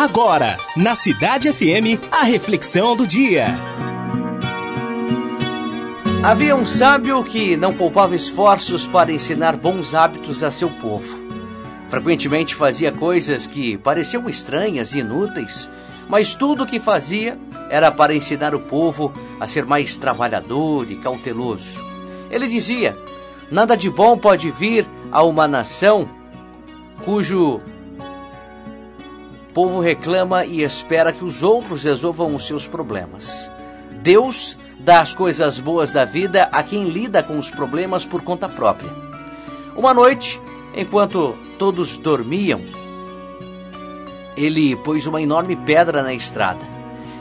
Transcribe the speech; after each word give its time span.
Agora, 0.00 0.56
na 0.74 0.94
Cidade 0.94 1.52
FM, 1.52 2.00
a 2.10 2.22
reflexão 2.22 2.96
do 2.96 3.06
dia. 3.06 3.48
Havia 6.22 6.56
um 6.56 6.64
sábio 6.64 7.22
que 7.22 7.54
não 7.54 7.74
poupava 7.74 8.16
esforços 8.16 8.86
para 8.86 9.12
ensinar 9.12 9.58
bons 9.58 9.94
hábitos 9.94 10.42
a 10.42 10.50
seu 10.50 10.70
povo. 10.70 11.22
Frequentemente 11.90 12.54
fazia 12.54 12.90
coisas 12.90 13.46
que 13.46 13.76
pareciam 13.76 14.26
estranhas 14.26 14.94
e 14.94 15.00
inúteis, 15.00 15.70
mas 16.08 16.34
tudo 16.34 16.62
o 16.62 16.66
que 16.66 16.80
fazia 16.80 17.38
era 17.68 17.92
para 17.92 18.14
ensinar 18.14 18.54
o 18.54 18.60
povo 18.60 19.12
a 19.38 19.46
ser 19.46 19.66
mais 19.66 19.98
trabalhador 19.98 20.90
e 20.90 20.96
cauteloso. 20.96 21.78
Ele 22.30 22.48
dizia: 22.48 22.96
Nada 23.50 23.76
de 23.76 23.90
bom 23.90 24.16
pode 24.16 24.50
vir 24.50 24.86
a 25.12 25.22
uma 25.22 25.46
nação 25.46 26.08
cujo 27.04 27.60
povo 29.52 29.80
reclama 29.80 30.44
e 30.44 30.62
espera 30.62 31.12
que 31.12 31.24
os 31.24 31.42
outros 31.42 31.84
resolvam 31.84 32.34
os 32.34 32.46
seus 32.46 32.66
problemas. 32.66 33.50
Deus 34.02 34.58
dá 34.78 35.00
as 35.00 35.12
coisas 35.12 35.60
boas 35.60 35.92
da 35.92 36.04
vida 36.04 36.48
a 36.52 36.62
quem 36.62 36.84
lida 36.84 37.22
com 37.22 37.38
os 37.38 37.50
problemas 37.50 38.04
por 38.04 38.22
conta 38.22 38.48
própria. 38.48 38.90
Uma 39.76 39.92
noite, 39.92 40.40
enquanto 40.74 41.36
todos 41.58 41.96
dormiam, 41.96 42.60
ele 44.36 44.76
pôs 44.76 45.06
uma 45.06 45.20
enorme 45.20 45.56
pedra 45.56 46.02
na 46.02 46.14
estrada. 46.14 46.64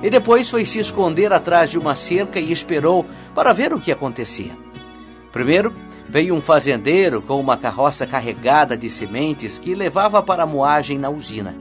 E 0.01 0.09
depois 0.09 0.49
foi 0.49 0.63
se 0.63 0.79
esconder 0.79 1.33
atrás 1.33 1.69
de 1.69 1.77
uma 1.77 1.95
cerca 1.95 2.39
e 2.39 2.51
esperou 2.51 3.05
para 3.35 3.51
ver 3.51 3.73
o 3.73 3.79
que 3.79 3.91
acontecia. 3.91 4.57
Primeiro, 5.31 5.73
veio 6.07 6.33
um 6.33 6.41
fazendeiro 6.41 7.21
com 7.21 7.39
uma 7.39 7.57
carroça 7.57 8.07
carregada 8.07 8.77
de 8.77 8.89
sementes 8.89 9.59
que 9.59 9.75
levava 9.75 10.23
para 10.23 10.43
a 10.43 10.47
moagem 10.47 10.97
na 10.97 11.09
usina. 11.09 11.55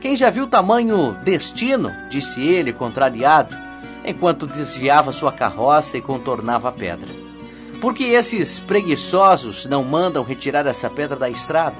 Quem 0.00 0.16
já 0.16 0.30
viu 0.30 0.46
tamanho 0.46 1.12
destino, 1.22 1.92
disse 2.08 2.42
ele, 2.42 2.72
contrariado, 2.72 3.54
enquanto 4.02 4.46
desviava 4.46 5.12
sua 5.12 5.30
carroça 5.30 5.98
e 5.98 6.00
contornava 6.00 6.70
a 6.70 6.72
pedra. 6.72 7.08
Por 7.82 7.92
que 7.92 8.04
esses 8.04 8.58
preguiçosos 8.58 9.66
não 9.66 9.84
mandam 9.84 10.24
retirar 10.24 10.66
essa 10.66 10.88
pedra 10.88 11.16
da 11.16 11.28
estrada? 11.28 11.76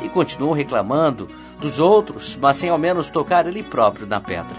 E 0.00 0.08
continuou 0.08 0.52
reclamando 0.52 1.28
dos 1.60 1.80
outros, 1.80 2.38
mas 2.40 2.56
sem 2.56 2.70
ao 2.70 2.78
menos 2.78 3.10
tocar 3.10 3.46
ele 3.46 3.64
próprio 3.64 4.06
na 4.06 4.20
pedra. 4.20 4.56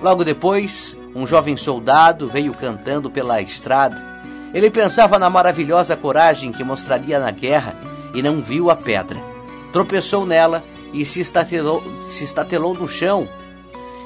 Logo 0.00 0.22
depois, 0.22 0.96
um 1.14 1.26
jovem 1.26 1.56
soldado 1.56 2.28
veio 2.28 2.54
cantando 2.54 3.10
pela 3.10 3.40
estrada. 3.40 4.20
Ele 4.54 4.70
pensava 4.70 5.18
na 5.18 5.28
maravilhosa 5.28 5.96
coragem 5.96 6.52
que 6.52 6.62
mostraria 6.62 7.18
na 7.18 7.32
guerra 7.32 7.74
e 8.14 8.22
não 8.22 8.40
viu 8.40 8.70
a 8.70 8.76
pedra. 8.76 9.20
Tropeçou 9.72 10.24
nela 10.24 10.62
e 10.92 11.04
se 11.04 11.20
estatelou, 11.20 11.82
se 12.08 12.24
estatelou 12.24 12.74
no 12.74 12.88
chão. 12.88 13.28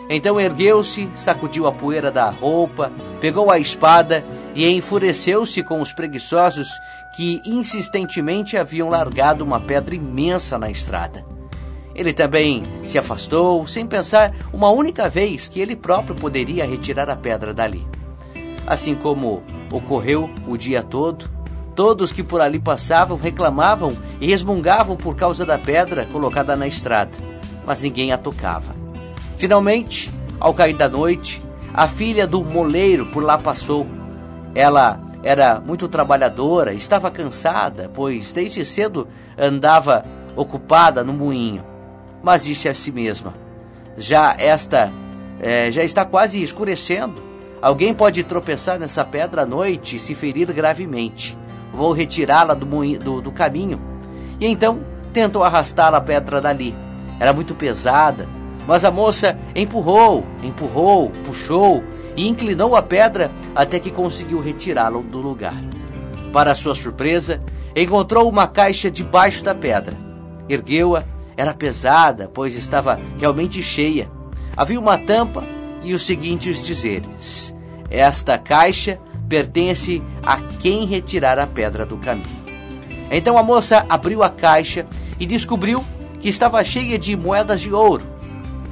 Então 0.09 0.41
ergueu-se, 0.41 1.09
sacudiu 1.15 1.67
a 1.67 1.73
poeira 1.73 2.11
da 2.11 2.29
roupa, 2.31 2.91
pegou 3.21 3.51
a 3.51 3.59
espada 3.59 4.25
e 4.55 4.69
enfureceu-se 4.69 5.63
com 5.63 5.81
os 5.81 5.93
preguiçosos 5.93 6.69
que 7.17 7.41
insistentemente 7.47 8.57
haviam 8.57 8.89
largado 8.89 9.45
uma 9.45 9.61
pedra 9.61 9.95
imensa 9.95 10.59
na 10.59 10.69
estrada. 10.71 11.25
Ele 11.95 12.13
também 12.13 12.63
se 12.83 12.99
afastou, 12.99 13.67
sem 13.67 13.87
pensar 13.87 14.35
uma 14.53 14.71
única 14.71 15.09
vez 15.09 15.47
que 15.47 15.61
ele 15.61 15.77
próprio 15.77 16.17
poderia 16.17 16.67
retirar 16.67 17.09
a 17.09 17.17
pedra 17.17 17.53
dali. 17.55 17.87
Assim 18.67 18.95
como 18.95 19.43
ocorreu 19.71 20.31
o 20.47 20.57
dia 20.57 20.83
todo, 20.83 21.31
Todos 21.75 22.13
que 22.13 22.23
por 22.23 22.41
ali 22.41 22.59
passavam 22.59 23.17
reclamavam 23.17 23.97
e 24.21 24.29
resmungavam 24.29 24.97
por 24.97 25.15
causa 25.15 25.47
da 25.47 25.59
pedra 25.59 26.07
colocada 26.07 26.57
na 26.57 26.67
estrada, 26.67 27.17
mas 27.65 27.83
ninguém 27.83 28.13
a 28.13 28.19
tocava. 28.19 28.75
Finalmente, 29.37 30.11
ao 30.39 30.53
cair 30.53 30.75
da 30.75 30.89
noite, 30.89 31.41
a 31.73 31.87
filha 31.87 32.27
do 32.27 32.45
moleiro 32.45 33.07
por 33.07 33.23
lá 33.23 33.39
passou. 33.39 33.87
Ela 34.55 35.01
era 35.23 35.61
muito 35.61 35.89
trabalhadora, 35.89 36.73
estava 36.73 37.11
cansada, 37.11 37.91
pois 37.93 38.33
desde 38.33 38.65
cedo 38.65 39.07
andava 39.39 40.05
ocupada 40.35 41.05
no 41.05 41.13
moinho. 41.13 41.65
Mas 42.23 42.45
disse 42.45 42.69
a 42.69 42.75
si 42.75 42.91
mesma: 42.91 43.33
Já 43.97 44.35
esta 44.39 44.93
é, 45.41 45.71
já 45.71 45.85
está 45.85 46.05
quase 46.05 46.43
escurecendo. 46.43 47.31
Alguém 47.63 47.95
pode 47.95 48.25
tropeçar 48.25 48.79
nessa 48.79 49.05
pedra 49.05 49.43
à 49.43 49.47
noite 49.47 49.97
e 49.97 50.01
se 50.01 50.15
ferir 50.15 50.51
gravemente 50.53 51.39
vou 51.73 51.93
retirá-la 51.93 52.55
do, 52.55 52.67
do, 52.99 53.21
do 53.21 53.33
caminho. 53.33 53.81
E 54.39 54.47
então 54.47 54.81
tentou 55.13 55.43
arrastar 55.43 55.95
a 55.95 56.01
pedra 56.01 56.41
dali. 56.41 56.75
Era 57.19 57.33
muito 57.33 57.55
pesada, 57.55 58.29
mas 58.67 58.85
a 58.85 58.91
moça 58.91 59.39
empurrou, 59.55 60.25
empurrou, 60.43 61.11
puxou 61.25 61.83
e 62.17 62.29
inclinou 62.29 62.77
a 62.77 62.83
pedra 62.83 63.31
até 63.55 63.79
que 63.79 63.91
conseguiu 63.91 64.41
retirá-la 64.41 65.01
do 65.01 65.19
lugar. 65.19 65.55
Para 66.33 66.55
sua 66.55 66.75
surpresa, 66.75 67.43
encontrou 67.75 68.29
uma 68.29 68.47
caixa 68.47 68.91
debaixo 68.91 69.43
da 69.43 69.55
pedra. 69.55 69.97
Ergueu-a, 70.49 71.05
era 71.37 71.55
pesada, 71.55 72.31
pois 72.33 72.55
estava 72.55 72.99
realmente 73.19 73.63
cheia. 73.63 74.11
Havia 74.57 74.79
uma 74.79 74.99
tampa 74.99 75.45
e 75.83 75.95
os 75.95 76.05
seguintes 76.05 76.63
dizeres: 76.63 77.55
Esta 77.91 78.39
caixa 78.39 78.99
pertence 79.31 80.03
a 80.25 80.39
quem 80.59 80.85
retirar 80.85 81.39
a 81.39 81.47
pedra 81.47 81.87
do 81.87 81.97
caminho. 81.97 82.41
Então 83.13 83.39
a 83.39 83.43
moça 83.45 83.87
abriu 83.89 84.25
a 84.25 84.29
caixa 84.29 84.87
e 85.21 85.25
descobriu 85.25 85.85
que 86.19 86.29
estava 86.29 86.63
cheia 86.65 86.99
de 86.99 87.17
moedas 87.17 87.61
de 87.61 87.73
ouro. 87.73 88.05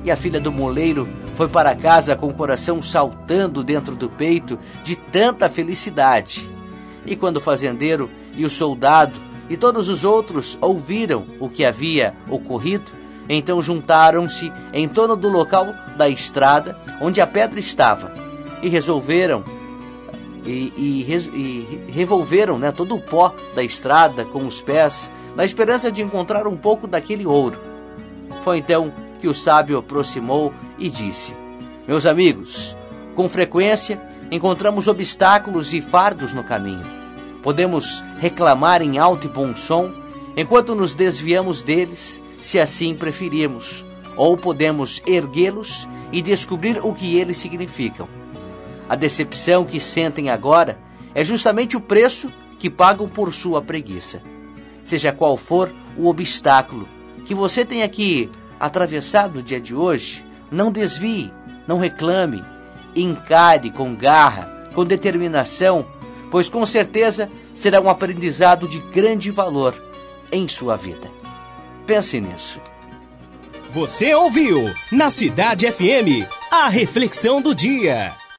E 0.05 0.11
a 0.11 0.17
filha 0.17 0.41
do 0.41 0.51
moleiro 0.51 1.09
foi 1.37 1.49
para 1.49 1.77
casa 1.77 2.17
com 2.17 2.27
o 2.27 2.35
coração 2.35 2.83
saltando 2.83 3.63
dentro 3.63 3.95
do 3.95 4.11
peito 4.11 4.59
de 4.83 4.97
tanta 4.97 5.49
felicidade. 5.49 6.51
E 7.07 7.15
quando 7.15 7.37
o 7.37 7.41
fazendeiro 7.41 8.11
e 8.37 8.45
o 8.45 8.51
soldado 8.51 9.19
e 9.49 9.57
todos 9.57 9.89
os 9.89 10.05
outros 10.05 10.59
ouviram 10.61 11.25
o 11.39 11.49
que 11.49 11.65
havia 11.65 12.15
ocorrido, 12.29 12.91
então 13.29 13.63
juntaram-se 13.63 14.53
em 14.73 14.89
torno 14.89 15.15
do 15.15 15.29
local 15.29 15.73
da 15.97 16.09
estrada 16.09 16.77
onde 17.01 17.21
a 17.21 17.27
pedra 17.27 17.61
estava 17.61 18.13
e 18.61 18.69
resolveram 18.69 19.45
e, 20.49 20.73
e, 20.77 21.87
e 21.89 21.91
revolveram 21.91 22.59
né, 22.59 22.73
todo 22.73 22.95
o 22.95 23.01
pó 23.01 23.33
da 23.55 23.63
estrada 23.63 24.25
com 24.25 24.47
os 24.47 24.63
pés, 24.63 25.11
na 25.37 25.45
esperança 25.45 25.93
de 25.93 26.03
encontrar 26.03 26.47
um 26.47 26.57
pouco 26.57 26.87
daquele 26.87 27.27
ouro. 27.27 27.59
Foi 28.43 28.59
então 28.59 28.93
que 29.21 29.29
o 29.29 29.35
sábio 29.35 29.79
aproximou 29.79 30.53
e 30.79 30.89
disse: 30.89 31.37
Meus 31.87 32.07
amigos, 32.07 32.77
com 33.15 33.29
frequência 33.29 34.01
encontramos 34.31 34.89
obstáculos 34.89 35.73
e 35.75 35.81
fardos 35.81 36.33
no 36.33 36.45
caminho. 36.45 36.87
Podemos 37.43 38.03
reclamar 38.19 38.83
em 38.83 38.99
alto 38.99 39.27
e 39.27 39.31
bom 39.31 39.55
som 39.55 39.93
enquanto 40.37 40.75
nos 40.75 40.95
desviamos 40.95 41.63
deles, 41.63 42.23
se 42.43 42.61
assim 42.61 42.95
preferirmos, 42.95 43.85
ou 44.17 44.37
podemos 44.37 45.03
erguê-los 45.07 45.89
e 46.13 46.23
descobrir 46.23 46.79
o 46.79 46.93
que 46.95 47.19
eles 47.19 47.37
significam. 47.37 48.09
A 48.89 48.97
decepção 48.97 49.65
que 49.65 49.79
sentem 49.79 50.31
agora 50.31 50.79
é 51.15 51.25
justamente 51.25 51.77
o 51.77 51.81
preço 51.81 52.33
que 52.59 52.71
pagam 52.71 53.09
por 53.09 53.35
sua 53.35 53.61
preguiça. 53.61 54.23
Seja 54.83 55.13
qual 55.13 55.37
for 55.37 55.73
o 55.97 56.09
obstáculo 56.09 56.89
que 57.25 57.35
você 57.35 57.65
tenha 57.65 57.87
que 57.89 58.31
atravessar 58.59 59.29
no 59.29 59.43
dia 59.43 59.61
de 59.61 59.75
hoje, 59.75 60.25
não 60.51 60.73
desvie, 60.73 61.31
não 61.67 61.79
reclame, 61.79 62.43
encare 62.97 63.71
com 63.71 63.95
garra, 63.95 64.71
com 64.75 64.85
determinação, 64.85 65.87
pois 66.31 66.49
com 66.49 66.65
certeza 66.65 67.31
será 67.53 67.81
um 67.81 67.91
aprendizado 67.91 68.67
de 68.67 68.79
grande 68.79 69.31
valor 69.31 69.75
em 70.33 70.49
sua 70.49 70.77
vida. 70.77 71.11
Pense 71.87 72.21
nisso. 72.21 72.61
Você 73.71 74.15
ouviu 74.15 74.73
na 74.91 75.11
Cidade 75.11 75.71
FM 75.71 76.27
a 76.51 76.69
reflexão 76.71 77.43
do 77.43 77.55
dia. 77.55 78.15